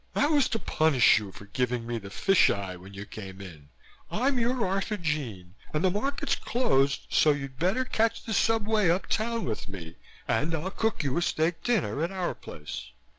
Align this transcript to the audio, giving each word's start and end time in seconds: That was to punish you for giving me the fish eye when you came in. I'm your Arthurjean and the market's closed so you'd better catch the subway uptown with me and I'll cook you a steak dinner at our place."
That 0.15 0.31
was 0.31 0.49
to 0.49 0.57
punish 0.57 1.19
you 1.19 1.31
for 1.31 1.45
giving 1.45 1.85
me 1.85 1.99
the 1.99 2.09
fish 2.09 2.49
eye 2.49 2.75
when 2.75 2.95
you 2.95 3.05
came 3.05 3.39
in. 3.39 3.69
I'm 4.09 4.39
your 4.39 4.65
Arthurjean 4.65 5.53
and 5.75 5.83
the 5.83 5.91
market's 5.91 6.33
closed 6.33 7.05
so 7.11 7.33
you'd 7.33 7.59
better 7.59 7.85
catch 7.85 8.23
the 8.23 8.33
subway 8.33 8.89
uptown 8.89 9.45
with 9.45 9.69
me 9.69 9.97
and 10.27 10.55
I'll 10.55 10.71
cook 10.71 11.03
you 11.03 11.19
a 11.19 11.21
steak 11.21 11.61
dinner 11.61 12.03
at 12.03 12.09
our 12.11 12.33
place." 12.33 12.87